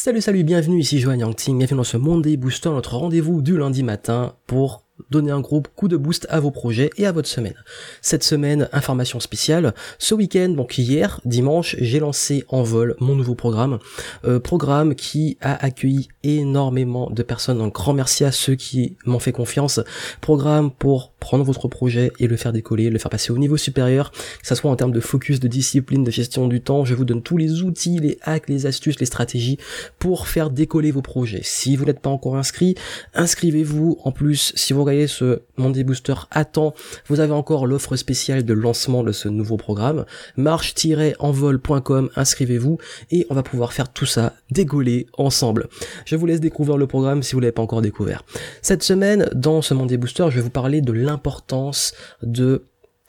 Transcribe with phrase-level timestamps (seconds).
[0.00, 3.82] Salut salut, bienvenue ici Joanne Yangting, bienvenue dans ce Monday Booster, notre rendez-vous du lundi
[3.82, 7.54] matin pour donner un gros coup de boost à vos projets et à votre semaine.
[8.02, 9.74] Cette semaine, information spéciale.
[9.98, 13.78] Ce week-end, donc hier, dimanche, j'ai lancé en vol mon nouveau programme.
[14.24, 17.60] Euh, programme qui a accueilli énormément de personnes.
[17.60, 19.80] Un grand merci à ceux qui m'ont fait confiance.
[20.20, 24.10] Programme pour prendre votre projet et le faire décoller, le faire passer au niveau supérieur,
[24.12, 26.84] que ce soit en termes de focus, de discipline, de gestion du temps.
[26.84, 29.58] Je vous donne tous les outils, les hacks, les astuces, les stratégies
[29.98, 31.40] pour faire décoller vos projets.
[31.42, 32.74] Si vous n'êtes pas encore inscrit,
[33.14, 33.98] inscrivez-vous.
[34.04, 36.74] En plus, si vous ce Monday Booster à temps,
[37.08, 40.06] vous avez encore l'offre spéciale de lancement de ce nouveau programme.
[40.36, 42.78] Marche-envol.com, inscrivez-vous
[43.10, 45.68] et on va pouvoir faire tout ça décoller ensemble.
[46.06, 48.24] Je vous laisse découvrir le programme si vous l'avez pas encore découvert.
[48.62, 51.92] Cette semaine, dans ce Monday Booster, je vais vous parler de l'importance
[52.22, 52.64] de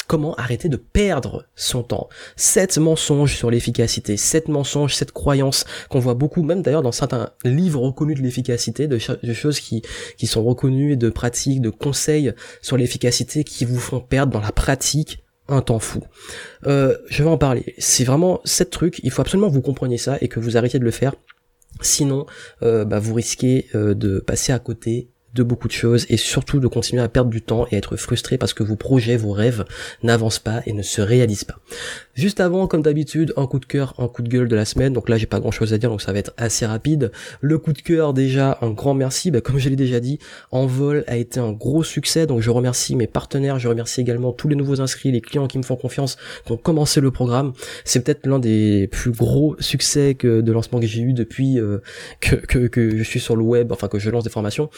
[0.10, 2.10] comment arrêter de perdre son temps?
[2.36, 7.30] Sept mensonges sur l'efficacité, sept mensonges, sept croyances qu'on voit beaucoup, même d'ailleurs dans certains
[7.46, 9.84] livres reconnus de l'efficacité, de, choses qui,
[10.18, 14.52] qui sont reconnues, de pratiques, de conseils sur l'efficacité qui vous font perdre dans la
[14.52, 16.04] pratique un temps fou.
[16.66, 17.76] Euh, je vais en parler.
[17.78, 20.80] C'est vraiment sept trucs, il faut absolument que vous compreniez ça et que vous arrêtiez
[20.80, 21.14] de le faire.
[21.82, 22.26] Sinon,
[22.64, 26.60] euh, bah, vous risquez euh, de passer à côté de beaucoup de choses et surtout
[26.60, 29.66] de continuer à perdre du temps et être frustré parce que vos projets, vos rêves
[30.04, 31.60] n'avancent pas et ne se réalisent pas.
[32.16, 34.92] Juste avant, comme d'habitude, un coup de cœur, un coup de gueule de la semaine.
[34.92, 37.12] Donc là, j'ai pas grand chose à dire, donc ça va être assez rapide.
[37.40, 39.32] Le coup de cœur, déjà, un grand merci.
[39.32, 40.20] Bah, comme je l'ai déjà dit,
[40.52, 42.28] Envol a été un gros succès.
[42.28, 45.58] Donc je remercie mes partenaires, je remercie également tous les nouveaux inscrits, les clients qui
[45.58, 47.54] me font confiance, qui ont commencé le programme.
[47.86, 51.78] C'est peut-être l'un des plus gros succès que de lancement que j'ai eu depuis euh,
[52.20, 54.70] que, que, que je suis sur le web, enfin que je lance des formations.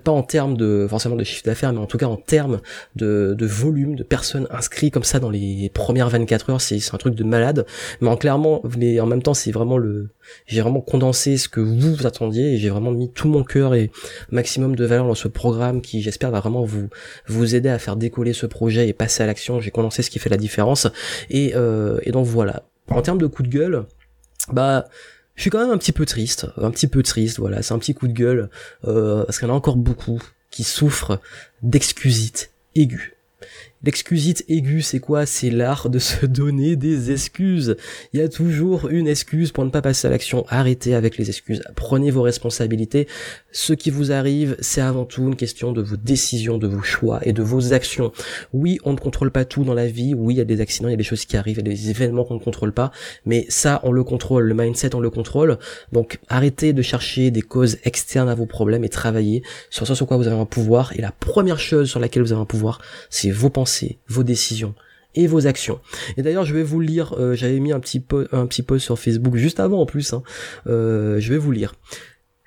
[0.00, 2.60] Pas en termes de forcément de chiffre d'affaires, mais en tout cas en termes
[2.96, 6.60] de, volume de personnes inscrites comme ça dans les premières 24 heures.
[6.60, 7.66] C'est un truc de malade.
[8.00, 10.10] Mais en clairement, mais en même temps, c'est vraiment le,
[10.46, 13.74] j'ai vraiment condensé ce que vous, vous attendiez et j'ai vraiment mis tout mon cœur
[13.74, 13.90] et
[14.30, 16.88] maximum de valeur dans ce programme qui, j'espère, va vraiment vous,
[17.26, 19.60] vous aider à faire décoller ce projet et passer à l'action.
[19.60, 20.88] J'ai condensé ce qui fait la différence.
[21.28, 22.64] Et, euh, et donc voilà.
[22.88, 23.84] En termes de coup de gueule,
[24.52, 24.86] bah,
[25.40, 27.78] je suis quand même un petit peu triste, un petit peu triste, voilà, c'est un
[27.78, 28.50] petit coup de gueule,
[28.84, 30.20] euh, parce qu'il y en a encore beaucoup
[30.50, 31.18] qui souffrent
[31.62, 33.16] d'excusite aiguë.
[33.82, 35.24] L'excusite aiguë, c'est quoi?
[35.24, 37.76] C'est l'art de se donner des excuses.
[38.12, 40.44] Il y a toujours une excuse pour ne pas passer à l'action.
[40.48, 41.62] Arrêtez avec les excuses.
[41.76, 43.08] Prenez vos responsabilités.
[43.52, 47.20] Ce qui vous arrive, c'est avant tout une question de vos décisions, de vos choix
[47.22, 48.12] et de vos actions.
[48.52, 50.12] Oui, on ne contrôle pas tout dans la vie.
[50.12, 51.70] Oui, il y a des accidents, il y a des choses qui arrivent, il y
[51.70, 52.90] a des événements qu'on ne contrôle pas.
[53.24, 54.44] Mais ça, on le contrôle.
[54.44, 55.58] Le mindset, on le contrôle.
[55.90, 60.06] Donc, arrêtez de chercher des causes externes à vos problèmes et travaillez sur ce sur
[60.06, 60.92] quoi vous avez un pouvoir.
[60.98, 63.69] Et la première chose sur laquelle vous avez un pouvoir, c'est vos pensées
[64.08, 64.74] vos décisions
[65.14, 65.80] et vos actions.
[66.16, 68.98] Et d'ailleurs, je vais vous lire, euh, j'avais mis un petit, un petit post sur
[68.98, 70.22] Facebook juste avant en plus, hein.
[70.66, 71.74] euh, je vais vous lire.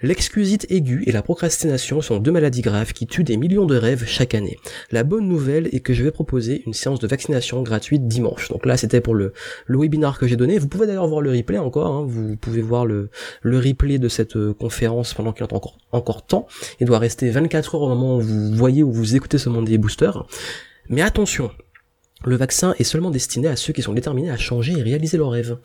[0.03, 4.03] L'excusite aiguë et la procrastination sont deux maladies graves qui tuent des millions de rêves
[4.05, 4.57] chaque année.
[4.91, 8.49] La bonne nouvelle est que je vais proposer une séance de vaccination gratuite dimanche.
[8.49, 9.31] Donc là, c'était pour le,
[9.65, 10.57] le webinar que j'ai donné.
[10.57, 11.87] Vous pouvez d'ailleurs voir le replay encore.
[11.87, 12.05] Hein.
[12.05, 13.11] Vous pouvez voir le,
[13.43, 16.47] le replay de cette euh, conférence pendant qu'il est encore, encore temps.
[16.81, 19.77] Il doit rester 24 heures au moment où vous voyez ou vous écoutez ce Monday
[19.77, 20.11] Booster.
[20.89, 21.51] Mais attention,
[22.25, 25.31] le vaccin est seulement destiné à ceux qui sont déterminés à changer et réaliser leurs
[25.31, 25.57] rêves.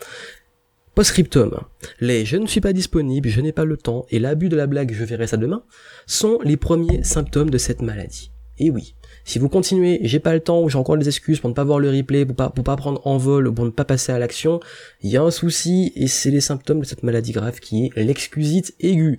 [0.94, 1.60] Postscriptum.
[2.00, 4.66] Les je ne suis pas disponible, je n'ai pas le temps et l'abus de la
[4.66, 5.62] blague je verrai ça demain
[6.06, 8.32] sont les premiers symptômes de cette maladie.
[8.58, 11.50] Et oui, si vous continuez, j'ai pas le temps ou j'ai encore des excuses pour
[11.50, 13.84] ne pas voir le replay, pour pas, pas prendre en vol ou pour ne pas
[13.84, 14.58] passer à l'action,
[15.02, 18.02] il y a un souci et c'est les symptômes de cette maladie grave qui est
[18.02, 19.18] l'excusite aiguë.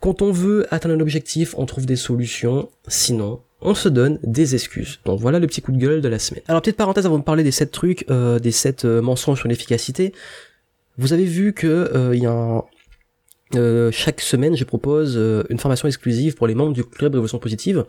[0.00, 4.54] Quand on veut atteindre un objectif, on trouve des solutions, sinon on se donne des
[4.54, 5.00] excuses.
[5.04, 6.42] Donc voilà le petit coup de gueule de la semaine.
[6.46, 9.48] Alors petite parenthèse avant de parler des 7 trucs, euh, des 7 euh, mensonges sur
[9.48, 10.14] l'efficacité.
[10.98, 12.64] Vous avez vu que euh, y a
[13.92, 15.16] chaque semaine, je propose
[15.48, 17.84] une formation exclusive pour les membres du club Révolution Positive.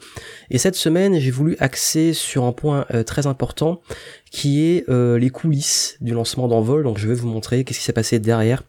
[0.52, 3.82] Et cette semaine, j'ai voulu axer sur un point très important,
[4.30, 6.84] qui est les coulisses du lancement d'envol.
[6.84, 8.62] Donc je vais vous montrer qu'est-ce qui s'est passé derrière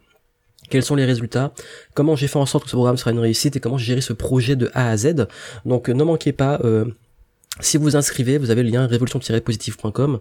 [0.69, 1.53] quels sont les résultats,
[1.95, 4.01] comment j'ai fait en sorte que ce programme sera une réussite et comment j'ai géré
[4.01, 5.27] ce projet de A à Z?
[5.65, 6.85] Donc ne manquez pas, euh,
[7.61, 10.21] si vous vous inscrivez, vous avez le lien révolution-positive.com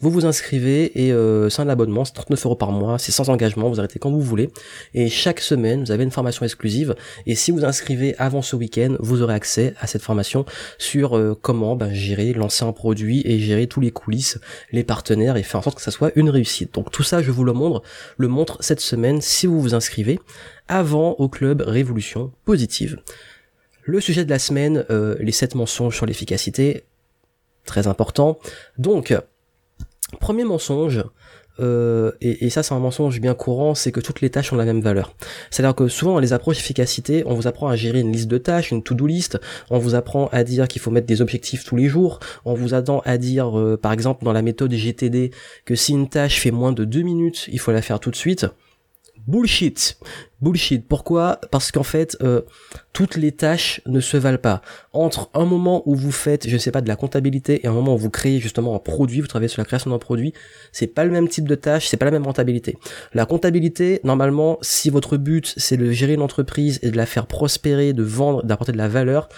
[0.00, 3.30] vous vous inscrivez et euh, c'est un abonnement, c'est 39 euros par mois, c'est sans
[3.30, 4.50] engagement, vous arrêtez quand vous voulez.
[4.94, 6.94] Et chaque semaine, vous avez une formation exclusive.
[7.26, 10.44] Et si vous inscrivez avant ce week-end, vous aurez accès à cette formation
[10.78, 14.38] sur euh, comment ben, gérer, lancer un produit et gérer tous les coulisses,
[14.70, 16.74] les partenaires et faire en sorte que ça soit une réussite.
[16.74, 17.82] Donc tout ça, je vous le montre,
[18.16, 20.20] le montre cette semaine si vous vous inscrivez
[20.68, 23.00] avant au club Révolution Positive.
[23.82, 26.84] Le sujet de la semaine, euh, les 7 mensonges sur l'efficacité,
[27.64, 28.38] très important.
[28.76, 29.14] Donc,
[30.20, 31.04] Premier mensonge,
[31.60, 34.64] euh, et, ça c'est un mensonge bien courant, c'est que toutes les tâches ont la
[34.64, 35.14] même valeur.
[35.50, 38.38] C'est-à-dire que souvent dans les approches d'efficacité, on vous apprend à gérer une liste de
[38.38, 39.38] tâches, une to-do list,
[39.70, 42.74] on vous apprend à dire qu'il faut mettre des objectifs tous les jours, on vous
[42.74, 45.32] attend à dire euh, par exemple dans la méthode GTD
[45.64, 48.16] que si une tâche fait moins de deux minutes, il faut la faire tout de
[48.16, 48.46] suite.
[49.28, 49.98] Bullshit.
[50.40, 50.88] Bullshit.
[50.88, 51.38] Pourquoi?
[51.50, 52.40] Parce qu'en fait, euh,
[52.94, 54.62] toutes les tâches ne se valent pas.
[54.94, 57.72] Entre un moment où vous faites, je ne sais pas, de la comptabilité et un
[57.72, 60.32] moment où vous créez justement un produit, vous travaillez sur la création d'un produit,
[60.72, 62.78] c'est pas le même type de tâche, c'est pas la même rentabilité.
[63.12, 67.26] La comptabilité, normalement, si votre but c'est de gérer une entreprise et de la faire
[67.26, 69.28] prospérer, de vendre, d'apporter de la valeur,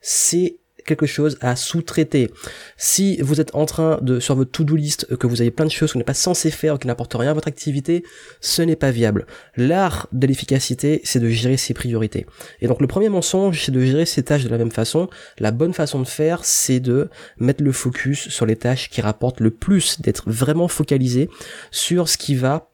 [0.00, 0.59] c'est
[0.90, 2.30] quelque chose à sous-traiter.
[2.76, 5.70] Si vous êtes en train de, sur votre to-do list, que vous avez plein de
[5.70, 8.04] choses vous n'êtes pas censé faire, qui n'apportent rien à votre activité,
[8.40, 9.26] ce n'est pas viable.
[9.56, 12.26] L'art de l'efficacité, c'est de gérer ses priorités.
[12.60, 15.08] Et donc le premier mensonge, c'est de gérer ses tâches de la même façon.
[15.38, 17.08] La bonne façon de faire, c'est de
[17.38, 21.30] mettre le focus sur les tâches qui rapportent le plus, d'être vraiment focalisé
[21.70, 22.69] sur ce qui va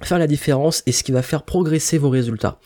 [0.00, 2.58] faire la différence et ce qui va faire progresser vos résultats.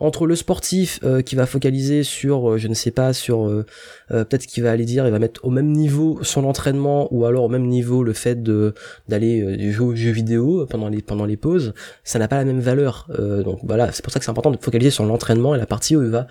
[0.00, 3.64] Entre le sportif euh, qui va focaliser sur, euh, je ne sais pas, sur euh,
[4.08, 7.44] peut-être qu'il va aller dire, il va mettre au même niveau son entraînement ou alors
[7.44, 8.74] au même niveau le fait de
[9.08, 12.60] d'aller jouer aux jeux vidéo pendant les pendant les pauses, ça n'a pas la même
[12.60, 13.08] valeur.
[13.44, 15.96] donc voilà, c'est pour ça que c'est important de focaliser sur l'entraînement et la partie
[15.96, 16.26] où il va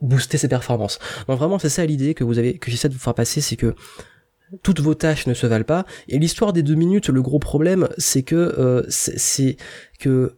[0.00, 0.98] booster ses performances.
[1.28, 3.56] Donc vraiment, c'est ça l'idée que vous avez que j'essaie de vous faire passer, c'est
[3.56, 3.74] que
[4.62, 5.86] toutes vos tâches ne se valent pas.
[6.08, 9.56] Et l'histoire des deux minutes, le gros problème, c'est que euh, c'est
[9.98, 10.36] que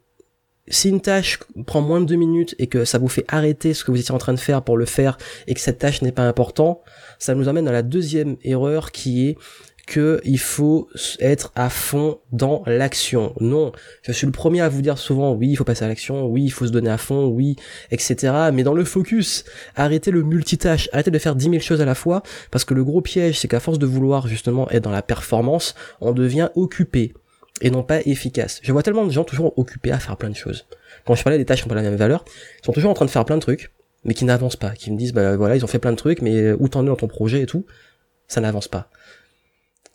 [0.70, 3.84] si une tâche prend moins de deux minutes et que ça vous fait arrêter ce
[3.84, 5.16] que vous étiez en train de faire pour le faire
[5.46, 6.80] et que cette tâche n'est pas importante,
[7.18, 9.38] ça nous amène à la deuxième erreur qui est
[9.88, 10.88] que il faut
[11.18, 13.32] être à fond dans l'action.
[13.40, 16.26] Non, je suis le premier à vous dire souvent oui, il faut passer à l'action,
[16.26, 17.56] oui, il faut se donner à fond, oui,
[17.90, 18.50] etc.
[18.52, 19.44] Mais dans le focus,
[19.74, 22.84] arrêtez le multitâche, arrêtez de faire 10 000 choses à la fois, parce que le
[22.84, 27.14] gros piège, c'est qu'à force de vouloir justement être dans la performance, on devient occupé
[27.62, 28.60] et non pas efficace.
[28.62, 30.66] Je vois tellement de gens toujours occupés à faire plein de choses.
[31.06, 32.24] Quand je parlais des tâches qui n'ont pas la même valeur,
[32.62, 33.72] ils sont toujours en train de faire plein de trucs,
[34.04, 36.20] mais qui n'avancent pas, qui me disent bah voilà, ils ont fait plein de trucs,
[36.20, 37.64] mais où t'en es dans ton projet et tout,
[38.28, 38.90] ça n'avance pas.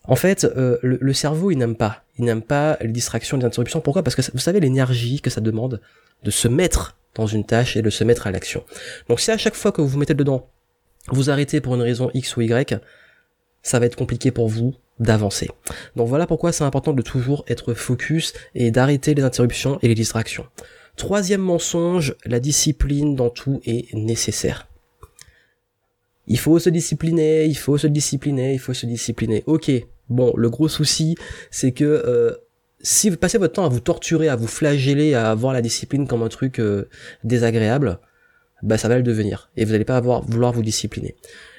[0.06, 2.04] En fait, euh, le, cerveau, il n'aime pas.
[2.18, 3.80] Il n'aime pas les distractions, les interruptions.
[3.80, 4.02] Pourquoi?
[4.02, 5.80] Parce que vous savez l'énergie que ça demande
[6.22, 8.64] de se mettre dans une tâche et de se mettre à l'action.
[9.08, 10.50] Donc si à chaque fois que vous vous mettez dedans,
[11.08, 12.80] vous arrêtez pour une raison X ou Y,
[13.62, 15.50] ça va être compliqué pour vous d'avancer.
[15.96, 19.94] Donc voilà pourquoi c'est important de toujours être focus et d'arrêter les interruptions et les
[19.94, 20.46] distractions.
[20.96, 24.68] Troisième mensonge, la discipline dans tout est nécessaire.
[26.26, 29.42] Il faut se discipliner, il faut se discipliner, il faut se discipliner.
[29.46, 29.70] Ok,
[30.08, 31.16] Bon, le gros souci,
[31.50, 32.32] c'est que euh,
[32.80, 36.06] si vous passez votre temps à vous torturer, à vous flageller, à avoir la discipline
[36.06, 36.88] comme un truc euh,
[37.24, 37.98] désagréable,
[38.62, 39.50] bah ça va le devenir.
[39.56, 41.16] Et vous n'allez pas avoir, vouloir vous discipliner.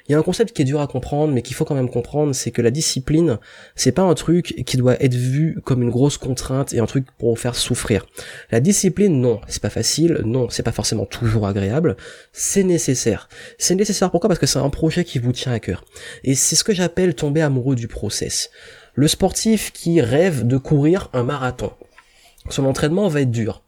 [0.08, 1.90] Il y a un concept qui est dur à comprendre, mais qu'il faut quand même
[1.90, 3.40] comprendre, c'est que la discipline,
[3.76, 7.08] c'est pas un truc qui doit être vu comme une grosse contrainte et un truc
[7.18, 8.06] pour vous faire souffrir.
[8.52, 11.98] La discipline, non, c'est pas facile, non, c'est pas forcément toujours agréable,
[12.34, 13.30] c'est nécessaire.
[13.58, 14.28] C'est nécessaire pourquoi?
[14.28, 15.84] Parce que c'est un projet qui vous tient à cœur.
[16.24, 18.52] Et c'est ce que j'appelle tomber amoureux du process.
[18.94, 21.72] Le sportif qui rêve de courir un marathon.
[22.50, 23.64] Son entraînement va être dur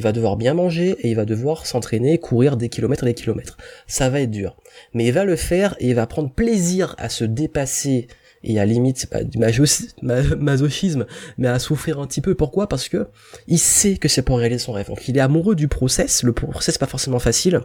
[0.00, 3.14] il va devoir bien manger et il va devoir s'entraîner, courir des kilomètres et des
[3.14, 3.58] kilomètres.
[3.86, 4.56] Ça va être dur.
[4.94, 8.08] Mais il va le faire et il va prendre plaisir à se dépasser
[8.42, 11.04] et à limite pas du masochisme
[11.36, 12.66] mais à souffrir un petit peu pourquoi?
[12.66, 13.08] Parce que
[13.46, 16.32] il sait que c'est pour réaliser son rêve donc il est amoureux du process le
[16.32, 17.60] process pas forcément facile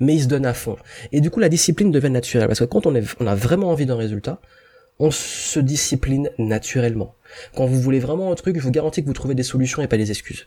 [0.00, 0.78] mais il se donne à fond
[1.12, 3.94] et du coup la discipline devient naturelle parce que quand on a vraiment envie d'un
[3.94, 4.40] résultat
[4.98, 7.14] on se discipline naturellement.
[7.54, 9.88] Quand vous voulez vraiment un truc, je vous garantis que vous trouvez des solutions et
[9.88, 10.46] pas des excuses.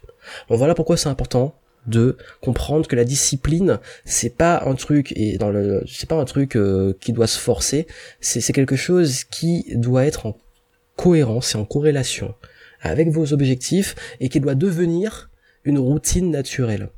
[0.50, 1.56] Donc voilà pourquoi c'est important
[1.88, 6.26] de comprendre que la discipline c'est pas un truc et dans le c'est pas un
[6.26, 7.88] truc euh, qui doit se forcer
[8.20, 10.38] c'est c'est quelque chose qui doit être en
[10.98, 12.36] cohérence et en corrélation
[12.82, 15.30] avec vos objectifs et qui doit devenir
[15.64, 16.90] une routine naturelle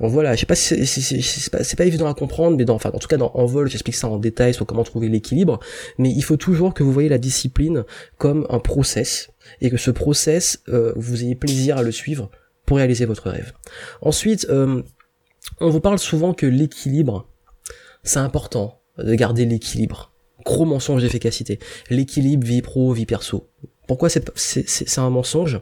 [0.00, 3.08] voilà, je sais pas si c'est pas, évident à comprendre, mais dans, enfin, en tout
[3.08, 5.58] cas dans Envol, j'explique ça en détail sur comment trouver l'équilibre,
[5.98, 7.84] mais il faut toujours que vous voyez la discipline
[8.16, 12.30] comme un process, et que ce process, euh, vous ayez plaisir à le suivre
[12.64, 13.52] pour réaliser votre rêve.
[14.02, 14.82] Ensuite, euh,
[15.60, 17.26] on vous parle souvent que l'équilibre,
[18.02, 20.12] c'est important de garder l'équilibre.
[20.44, 21.58] Gros mensonge d'efficacité.
[21.90, 23.48] L'équilibre vie pro, vie perso.
[23.86, 25.60] Pourquoi c'est un mensonge?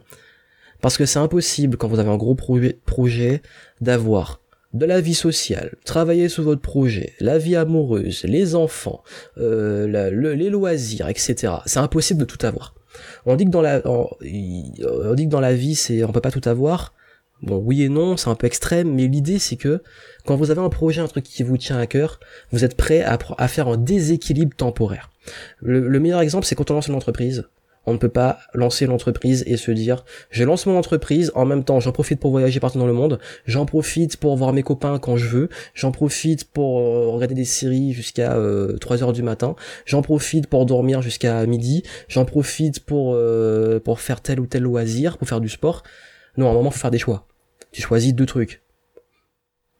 [0.81, 3.41] Parce que c'est impossible quand vous avez un gros projet
[3.81, 4.41] d'avoir
[4.73, 9.01] de la vie sociale, travailler sur votre projet, la vie amoureuse, les enfants,
[9.37, 11.53] euh, les loisirs, etc.
[11.65, 12.75] C'est impossible de tout avoir.
[13.25, 16.31] On dit que dans la, on, dit que dans la vie, c'est, on peut pas
[16.31, 16.93] tout avoir.
[17.43, 19.83] Bon, oui et non, c'est un peu extrême, mais l'idée c'est que
[20.25, 22.19] quand vous avez un projet, un truc qui vous tient à cœur,
[22.51, 25.11] vous êtes prêt à, faire un déséquilibre temporaire.
[25.61, 27.47] Le, le meilleur exemple, c'est quand on lance une entreprise
[27.87, 31.63] on ne peut pas lancer l'entreprise et se dire je lance mon entreprise, en même
[31.63, 34.99] temps j'en profite pour voyager partout dans le monde, j'en profite pour voir mes copains
[34.99, 39.23] quand je veux, j'en profite pour euh, regarder des séries jusqu'à 3 euh, heures du
[39.23, 44.45] matin, j'en profite pour dormir jusqu'à midi, j'en profite pour euh, pour faire tel ou
[44.45, 45.83] tel loisir, pour faire du sport.
[46.35, 47.25] Non, à un moment faut faire des choix.
[47.71, 48.61] Tu choisis deux trucs.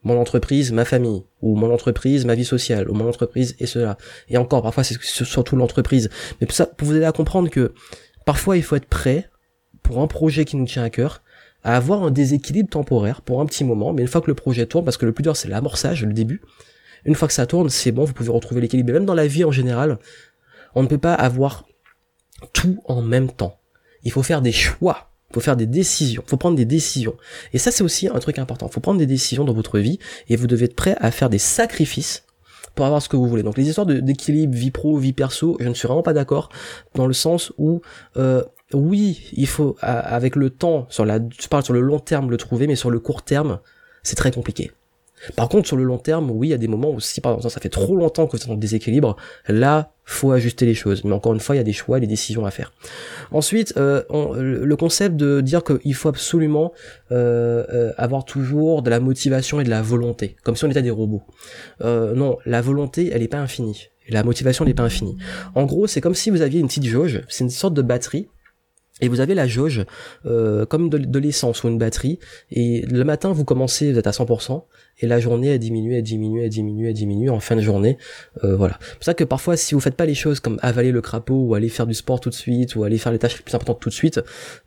[0.08, 3.98] Mon entreprise, ma famille, ou mon entreprise, ma vie sociale, ou mon entreprise et cela.
[4.30, 6.10] Et encore, parfois c'est surtout l'entreprise.
[6.40, 7.74] Mais pour ça, pour vous aider à comprendre que
[8.28, 9.30] Parfois, il faut être prêt
[9.84, 11.24] pour un projet qui nous tient à cœur
[11.64, 14.66] à avoir un déséquilibre temporaire pour un petit moment, mais une fois que le projet
[14.66, 16.42] tourne, parce que le plus dur c'est l'amorçage, le début,
[17.06, 18.92] une fois que ça tourne, c'est bon, vous pouvez retrouver l'équilibre.
[18.92, 19.98] Même dans la vie en général,
[20.76, 21.70] on ne peut pas avoir
[22.52, 23.62] tout en même temps.
[24.04, 27.16] Il faut faire des choix, faut faire des décisions, faut prendre des décisions.
[27.54, 30.36] Et ça c'est aussi un truc important, faut prendre des décisions dans votre vie et
[30.36, 32.24] vous devez être prêt à faire des sacrifices
[32.76, 33.44] pour avoir ce que vous voulez.
[33.44, 36.50] Donc les histoires d'équilibre vie pro, vie perso, je ne suis vraiment pas d'accord
[36.96, 37.82] dans le sens où
[38.18, 38.44] euh,
[38.74, 42.38] oui, il faut avec le temps, sur la, je parle sur le long terme le
[42.38, 43.60] trouver, mais sur le court terme,
[44.04, 44.72] c'est très compliqué.
[45.36, 47.34] Par contre, sur le long terme, oui, il y a des moments où si par
[47.34, 49.16] exemple ça fait trop longtemps que vous êtes en déséquilibre,
[49.48, 51.04] là, faut ajuster les choses.
[51.04, 52.72] Mais encore une fois, il y a des choix, des décisions à faire.
[53.32, 54.04] Ensuite, euh,
[54.40, 56.72] le concept de dire qu'il faut absolument
[57.12, 60.82] euh, euh, avoir toujours de la motivation et de la volonté, comme si on était
[60.82, 61.24] des robots.
[61.82, 63.90] non, la volonté, elle n'est pas infinie.
[64.10, 65.18] la motivation n'est pas infinie.
[65.56, 68.30] En gros, c'est comme si vous aviez une petite jauge, c'est une sorte de batterie
[69.02, 69.86] et vous avez la jauge
[70.24, 72.18] comme de, l'essence ou une batterie.
[72.50, 74.64] Et le matin, vous commencez, vous êtes à 100%,
[75.00, 77.98] et la journée, elle diminue, elle diminue, elle diminue, elle diminue en fin de journée.
[78.44, 78.78] Euh, voilà.
[78.82, 81.46] C'est pour ça que parfois, si vous faites pas les choses comme avaler le crapaud,
[81.48, 83.54] ou aller faire du sport tout de suite, ou aller faire les tâches les plus
[83.54, 84.20] importantes tout de suite,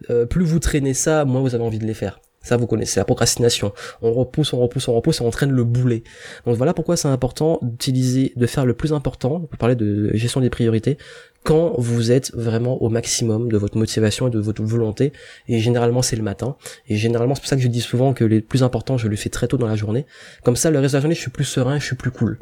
[0.08, 2.20] euh, plus vous traînez ça, moins vous avez envie de les faire.
[2.42, 3.72] Ça, vous connaissez, la procrastination.
[4.00, 6.02] On repousse, on repousse, on repousse et on traîne le boulet.
[6.46, 10.40] Donc voilà pourquoi c'est important d'utiliser, de faire le plus important, pour parler de gestion
[10.40, 10.96] des priorités,
[11.44, 15.12] quand vous êtes vraiment au maximum de votre motivation et de votre volonté.
[15.48, 16.56] Et généralement, c'est le matin.
[16.88, 19.16] Et généralement, c'est pour ça que je dis souvent que les plus importants, je le
[19.16, 20.06] fais très tôt dans la journée.
[20.44, 22.38] Comme ça, le reste de la journée, je suis plus serein, je suis plus cool.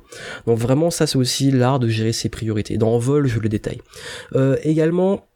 [0.46, 2.76] Donc vraiment, ça, c'est aussi l'art de gérer ses priorités.
[2.76, 3.80] Dans vol, je le détaille.
[4.34, 5.27] Euh, également,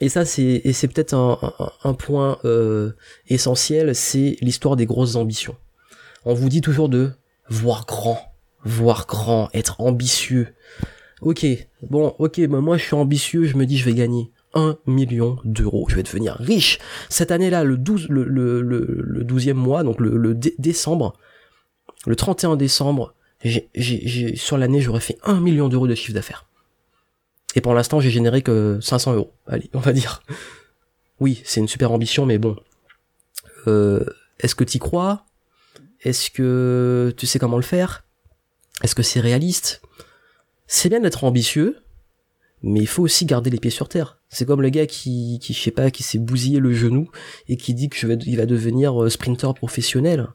[0.00, 2.92] et ça c'est et c'est peut-être un, point euh,
[3.28, 5.56] essentiel, c'est l'histoire des grosses ambitions.
[6.24, 7.12] On vous dit toujours de
[7.48, 8.18] voir grand,
[8.64, 10.54] voir grand, être ambitieux,
[11.20, 11.46] ok,
[11.82, 15.38] bon, ok, bah moi je suis ambitieux, je me dis je vais gagner 1 million
[15.44, 15.86] d'euros.
[15.88, 16.78] Je vais devenir riche.
[17.08, 21.14] Cette année-là, le 12, le, le, le, 12e mois, donc le, décembre,
[22.06, 23.14] le 31 décembre,
[24.34, 26.46] sur l'année, j'aurais fait 1 million d'euros de chiffre d'affaires.
[27.54, 29.32] Et pour l'instant, j'ai généré que 500 euros.
[29.46, 30.22] Allez, on va dire.
[31.20, 32.56] Oui, c'est une super ambition, mais bon.
[33.66, 34.04] Euh,
[34.40, 35.24] est-ce que tu crois?
[36.02, 38.04] Est-ce que tu sais comment le faire?
[38.82, 39.80] Est-ce que c'est réaliste?
[40.66, 41.78] C'est bien d'être ambitieux,
[42.62, 44.18] mais il faut aussi garder les pieds sur terre.
[44.28, 47.08] C'est comme le gars qui, qui je sais pas, qui s'est bousillé le genou
[47.48, 50.28] et qui dit que va devenir euh, sprinter professionnel.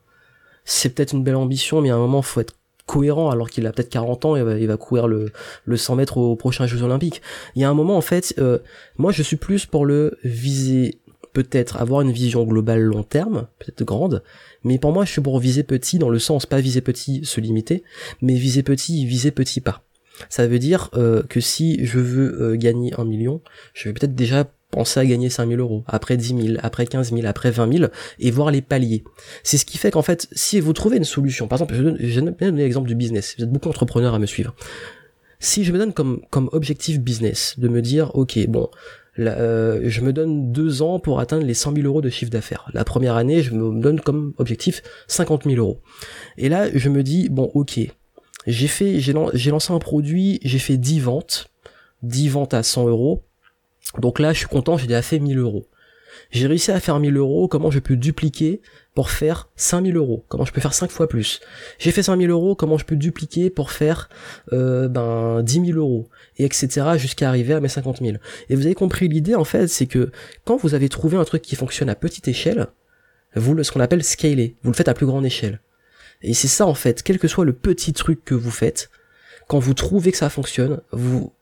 [0.63, 2.55] C'est peut-être une belle ambition, mais à un moment, faut être
[2.89, 5.31] cohérent alors qu'il a peut-être 40 ans et il va, courir le,
[5.65, 7.21] le 100 mètres aux prochains Jeux Olympiques.
[7.55, 8.57] Il y a un moment, en fait, euh,
[8.97, 10.99] moi je suis plus pour le viser
[11.33, 14.23] peut-être avoir une vision globale long terme, peut-être grande,
[14.63, 17.39] mais pour moi je suis pour viser petit dans le sens pas viser petit se
[17.39, 17.83] limiter,
[18.23, 19.83] mais viser petit, viser petit pas.
[20.27, 23.41] Ça veut dire euh, que si je veux euh, gagner un million,
[23.75, 27.25] je vais peut-être déjà penser à gagner 5000 euros, après 10 000, après 15 000,
[27.25, 29.03] après 20 000, et voir les paliers.
[29.43, 32.21] C'est ce qui fait qu'en fait, si vous trouvez une solution, par exemple, je vais
[32.21, 34.55] donner l'exemple du business, vous êtes beaucoup d'entrepreneurs à me suivre.
[35.39, 38.69] Si je me donne comme, comme objectif business, de me dire, ok, bon,
[39.19, 42.69] euh, je me donne deux ans pour atteindre les 100 000 euros de chiffre d'affaires.
[42.73, 45.79] La première année, je me donne comme objectif 50 000 euros.
[46.37, 47.79] Et là, je me dis, bon, ok,
[48.47, 51.47] j'ai fait, j'ai lancé un produit, j'ai fait 10 ventes,
[52.03, 53.23] 10 ventes à 100 euros.
[53.97, 55.65] Donc là, je suis content, j'ai déjà fait 1000 euros.
[56.31, 58.61] J'ai réussi à faire 1000 euros, comment je peux dupliquer
[58.93, 60.25] pour faire 5000 euros?
[60.27, 61.39] Comment je peux faire 5 fois plus?
[61.79, 64.09] J'ai fait 5000 euros, comment je peux dupliquer pour faire
[64.53, 66.07] euh, ben 10 000 euros?
[66.37, 66.97] Et etc.
[66.97, 68.17] jusqu'à arriver à mes 50 000.
[68.49, 70.11] Et vous avez compris l'idée en fait, c'est que
[70.45, 72.67] quand vous avez trouvé un truc qui fonctionne à petite échelle,
[73.35, 75.61] vous ce qu'on appelle scaler, vous le faites à plus grande échelle.
[76.21, 78.89] Et c'est ça en fait, quel que soit le petit truc que vous faites,
[79.47, 81.33] quand vous trouvez que ça fonctionne, vous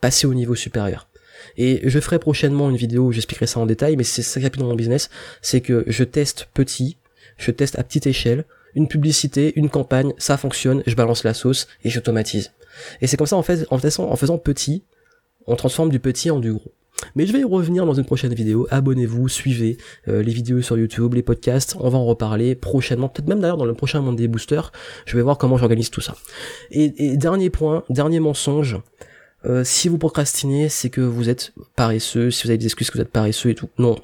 [0.00, 1.08] passez au niveau supérieur.
[1.56, 4.58] Et je ferai prochainement une vidéo où j'expliquerai ça en détail, mais c'est ça qui
[4.58, 6.96] dans mon business, c'est que je teste petit,
[7.36, 8.44] je teste à petite échelle,
[8.74, 12.52] une publicité, une campagne, ça fonctionne, je balance la sauce et j'automatise.
[13.00, 14.82] Et c'est comme ça en fait, en faisant, petit,
[15.46, 16.72] on transforme du petit en du gros.
[17.16, 18.66] Mais je vais y revenir dans une prochaine vidéo.
[18.70, 19.76] Abonnez-vous, suivez
[20.08, 21.76] euh, les vidéos sur YouTube, les podcasts.
[21.80, 23.08] On va en reparler prochainement.
[23.08, 24.60] Peut-être même d'ailleurs dans le prochain Monday Booster.
[25.06, 26.14] Je vais voir comment j'organise tout ça.
[26.70, 28.78] Et, dernier point, dernier mensonge.
[29.44, 32.98] Euh, si vous procrastinez, c'est que vous êtes paresseux, si vous avez des excuses que
[32.98, 33.68] vous êtes paresseux et tout.
[33.78, 33.96] Non.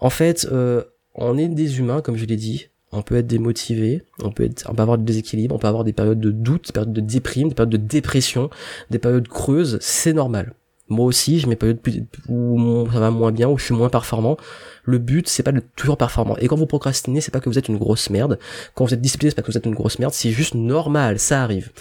[0.00, 0.82] En fait, euh,
[1.14, 2.68] on est des humains, comme je l'ai dit.
[2.92, 5.82] On peut être démotivé, on peut être, on peut avoir des déséquilibres, on peut avoir
[5.82, 8.50] des périodes de doute, des périodes de déprime, des périodes de dépression,
[8.90, 9.78] des périodes creuses.
[9.80, 10.54] C'est normal.
[10.88, 11.80] Moi aussi, j'ai mes périodes
[12.28, 14.36] où ça va moins bien, où je suis moins performant.
[14.84, 16.36] Le but, c'est pas de toujours performant.
[16.36, 18.38] Et quand vous procrastinez, c'est pas que vous êtes une grosse merde.
[18.74, 20.12] Quand vous êtes discipliné, c'est pas que vous êtes une grosse merde.
[20.12, 21.72] C'est juste normal, ça arrive.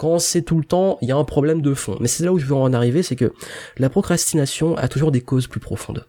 [0.00, 1.98] Quand c'est tout le temps, il y a un problème de fond.
[2.00, 3.34] Mais c'est là où je veux en arriver, c'est que
[3.76, 6.06] la procrastination a toujours des causes plus profondes.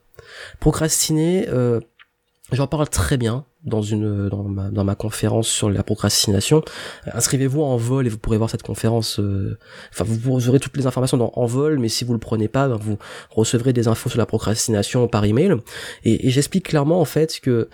[0.62, 1.82] Procrastiner, euh,
[2.54, 6.64] j'en parle très bien dans une dans ma, conférence sur la procrastination.
[7.12, 9.20] Inscrivez-vous en vol et vous pourrez voir cette conférence.
[9.20, 9.58] Euh,
[9.92, 12.70] enfin, vous, aurez toutes les informations dans en vol, mais si vous le prenez pas,
[12.70, 12.98] ben, vous
[13.30, 15.58] recevrez des infos sur la procrastination par email.
[16.06, 17.68] Et, et j'explique clairement en fait que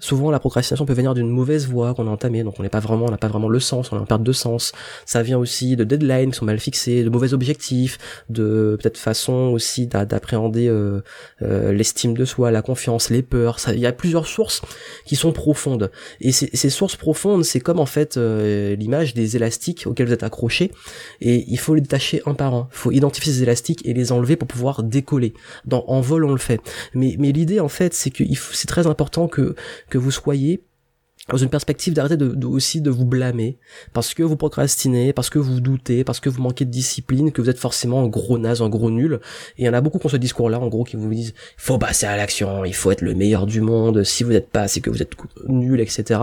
[0.00, 2.80] Souvent, la procrastination peut venir d'une mauvaise voie qu'on a entamée, donc on n'est pas
[2.80, 4.72] vraiment, on n'a pas vraiment le sens, on est en perte de sens.
[5.06, 7.98] Ça vient aussi de deadlines qui sont mal fixés, de mauvais objectifs,
[8.28, 11.00] de peut-être façon aussi d'appréhender euh,
[11.42, 13.58] euh, l'estime de soi, la confiance, les peurs.
[13.68, 14.62] Il y a plusieurs sources
[15.06, 15.92] qui sont profondes.
[16.20, 20.24] Et ces, sources profondes, c'est comme en fait euh, l'image des élastiques auxquels vous êtes
[20.24, 20.72] accrochés,
[21.20, 22.68] et il faut les détacher un par un.
[22.72, 25.34] Il faut identifier ces élastiques et les enlever pour pouvoir décoller.
[25.66, 26.60] Dans en vol, on le fait.
[26.94, 29.54] Mais l'idée en fait, c'est que c'est très important que
[29.90, 30.62] que vous soyez
[31.28, 33.56] dans une perspective d'arrêter de, aussi de vous blâmer
[33.94, 37.40] parce que vous procrastinez, parce que vous doutez, parce que vous manquez de discipline, que
[37.40, 39.20] vous êtes forcément un gros naze, un gros nul.
[39.56, 41.32] Et il y en a beaucoup qui ont ce discours-là, en gros, qui vous disent
[41.56, 44.04] il faut passer à l'action, il faut être le meilleur du monde.
[44.04, 45.12] Si vous n'êtes pas, c'est que vous êtes
[45.48, 46.20] nul, etc.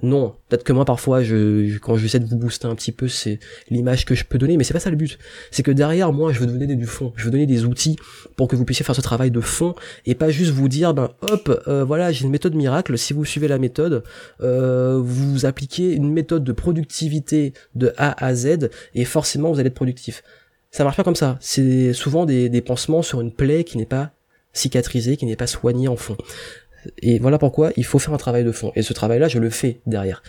[0.00, 3.08] Non, peut-être que moi parfois, je, quand je essaie de vous booster un petit peu,
[3.08, 5.18] c'est l'image que je peux donner, mais c'est pas ça le but.
[5.50, 7.96] C'est que derrière moi, je veux donner du fond, je veux donner des outils
[8.36, 9.74] pour que vous puissiez faire ce travail de fond
[10.06, 12.96] et pas juste vous dire, ben hop, euh, voilà, j'ai une méthode miracle.
[12.96, 14.02] Si vous suivez la méthode,
[14.40, 19.68] euh, vous appliquez une méthode de productivité de A à Z et forcément vous allez
[19.68, 20.22] être productif.
[20.70, 21.36] Ça marche pas comme ça.
[21.40, 24.12] C'est souvent des, des pansements sur une plaie qui n'est pas
[24.54, 26.16] cicatrisée, qui n'est pas soignée en fond.
[26.98, 28.72] Et voilà pourquoi il faut faire un travail de fond.
[28.74, 30.22] Et ce travail-là, je le fais derrière.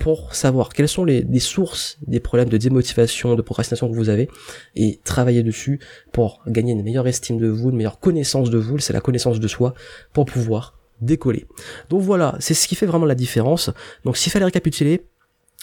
[0.00, 4.28] Pour savoir quelles sont les, sources des problèmes de démotivation, de procrastination que vous avez,
[4.74, 5.80] et travailler dessus
[6.12, 9.40] pour gagner une meilleure estime de vous, une meilleure connaissance de vous, c'est la connaissance
[9.40, 9.74] de soi,
[10.12, 11.46] pour pouvoir décoller.
[11.90, 13.70] Donc voilà, c'est ce qui fait vraiment la différence.
[14.04, 15.06] Donc s'il fallait récapituler,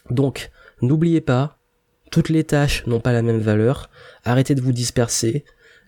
[0.10, 1.60] donc n'oubliez pas,
[2.12, 3.89] toutes les tâches n'ont pas la même valeur,
[4.23, 5.43] arrêtez de vous disperser,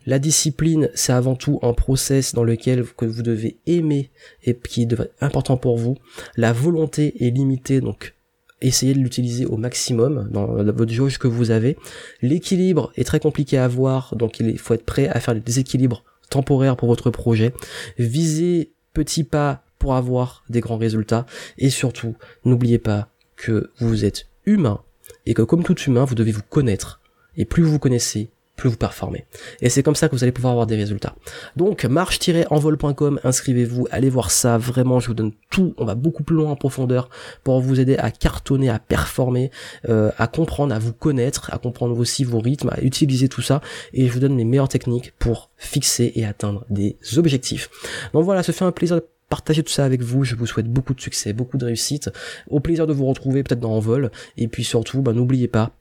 [0.07, 4.09] la discipline, c'est avant tout un process dans lequel que vous devez aimer
[4.43, 5.97] et qui est important pour vous.
[6.35, 8.15] La volonté est limitée, donc
[8.61, 11.77] essayez de l'utiliser au maximum dans votre jauge que vous avez.
[12.21, 16.03] L'équilibre est très compliqué à avoir, donc il faut être prêt à faire des déséquilibres
[16.29, 17.53] temporaires pour votre projet.
[17.99, 21.25] Visez petits pas pour avoir des grands résultats.
[21.57, 22.15] Et surtout,
[22.45, 24.81] n'oubliez pas que vous êtes humain
[25.25, 27.01] et que comme tout humain, vous devez vous connaître.
[27.35, 29.25] Et plus vous vous connaissez, plus vous performez.
[29.61, 31.15] Et c'est comme ça que vous allez pouvoir avoir des résultats.
[31.55, 36.35] Donc marche-envol.com, inscrivez-vous, allez voir ça, vraiment je vous donne tout, on va beaucoup plus
[36.35, 37.09] loin en profondeur
[37.43, 39.51] pour vous aider à cartonner, à performer,
[39.87, 43.61] euh, à comprendre, à vous connaître, à comprendre aussi vos rythmes, à utiliser tout ça,
[43.93, 47.69] et je vous donne les meilleures techniques pour fixer et atteindre des objectifs.
[48.13, 50.23] Donc voilà, ça fait un plaisir de partager tout ça avec vous.
[50.23, 52.09] Je vous souhaite beaucoup de succès, beaucoup de réussite.
[52.49, 54.11] Au plaisir de vous retrouver peut-être dans Envol.
[54.37, 55.71] Et puis surtout, bah, n'oubliez pas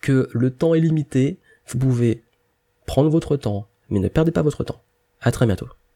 [0.00, 1.38] que le temps est limité
[1.68, 2.22] vous pouvez
[2.86, 4.82] prendre votre temps, mais ne perdez pas votre temps.
[5.20, 5.68] À très bientôt.